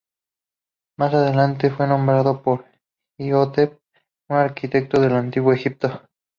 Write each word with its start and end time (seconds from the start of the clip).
Más 0.97 1.13
adelante 1.13 1.69
fue 1.69 1.85
nombrado 1.85 2.41
por 2.41 2.65
Imhotep, 3.19 3.77
un 4.31 4.37
arquitecto 4.37 4.99
del 4.99 5.13
Antiguo 5.13 5.53
Egipto. 5.53 6.01